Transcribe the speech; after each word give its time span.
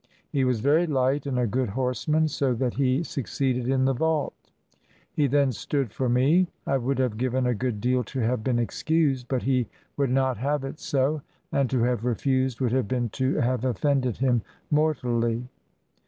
He 0.31 0.43
was 0.43 0.61
very 0.61 0.87
light 0.87 1.27
and 1.27 1.37
a 1.37 1.45
good 1.45 1.69
horseman, 1.69 2.27
so 2.27 2.55
that 2.55 2.73
he 2.73 3.03
suc 3.03 3.25
ceeded 3.25 3.67
in 3.69 3.85
the 3.85 3.93
vault. 3.93 4.33
He 5.11 5.27
then 5.27 5.51
stood 5.51 5.91
for 5.91 6.09
me. 6.09 6.47
I 6.65 6.77
would 6.77 6.97
have 6.97 7.19
given 7.19 7.45
a 7.45 7.53
good 7.53 7.79
deal 7.79 8.03
to 8.05 8.19
have 8.21 8.43
been 8.43 8.57
excused; 8.57 9.27
but 9.27 9.43
he 9.43 9.67
would 9.97 10.09
not 10.09 10.37
have 10.37 10.63
it 10.63 10.79
so, 10.79 11.21
and 11.51 11.69
to 11.69 11.83
have 11.83 12.03
refused 12.03 12.59
would 12.61 12.71
have 12.71 12.87
been 12.87 13.09
to 13.09 13.35
have 13.41 13.63
offended 13.63 14.17
him 14.17 14.41
mortally. 14.71 15.47